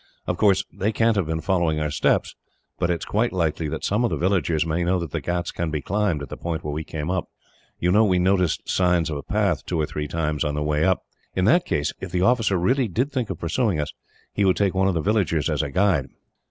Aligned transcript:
Of 0.25 0.35
course, 0.37 0.65
they 0.73 0.91
can't 0.91 1.15
have 1.15 1.27
been 1.27 1.41
following 1.41 1.79
our 1.79 1.91
steps, 1.91 2.33
but 2.79 2.89
it 2.89 3.01
is 3.01 3.05
quite 3.05 3.31
likely 3.31 3.67
that 3.69 3.83
some 3.83 4.03
of 4.03 4.09
the 4.09 4.17
villagers 4.17 4.65
may 4.65 4.83
know 4.83 4.97
that 4.97 5.11
the 5.11 5.21
ghauts 5.21 5.51
can 5.51 5.69
be 5.69 5.79
climbed 5.79 6.23
at 6.23 6.29
the 6.29 6.37
point 6.37 6.63
where 6.63 6.73
we 6.73 6.83
came 6.83 7.11
up. 7.11 7.29
You 7.77 7.91
know 7.91 8.03
we 8.03 8.17
noticed 8.17 8.67
signs 8.67 9.11
of 9.11 9.17
a 9.17 9.21
path, 9.21 9.63
two 9.63 9.79
or 9.79 9.85
three 9.85 10.07
times, 10.07 10.43
on 10.43 10.55
the 10.55 10.63
way 10.63 10.83
up. 10.83 11.03
In 11.35 11.45
that 11.45 11.65
case, 11.67 11.93
if 12.01 12.11
the 12.11 12.21
officer 12.23 12.57
really 12.57 12.87
did 12.87 13.11
think 13.11 13.29
of 13.29 13.37
pursuing 13.37 13.79
us, 13.79 13.93
he 14.33 14.43
would 14.43 14.57
take 14.57 14.73
one 14.73 14.87
of 14.87 14.95
the 14.95 15.01
villagers 15.01 15.51
as 15.51 15.61
guide." 15.61 16.07